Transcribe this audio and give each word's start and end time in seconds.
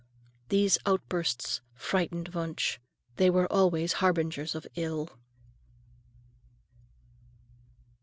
These 0.49 0.79
outbursts 0.87 1.61
frightened 1.75 2.29
Wunsch. 2.29 2.79
They 3.17 3.29
were 3.29 3.45
always 3.53 3.93
harbingers 4.01 4.55
of 4.55 4.65
ill. 4.73 5.19